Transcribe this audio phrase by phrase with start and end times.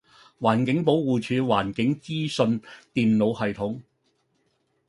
[0.39, 2.59] 環境保護署環境資訊
[2.95, 3.79] 電腦系統